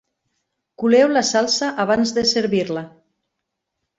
[0.83, 2.85] Coleu la salsa abans de servir-la.